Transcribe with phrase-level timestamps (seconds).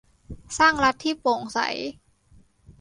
[0.57, 1.59] สร้างรัฐที่โปร่งใส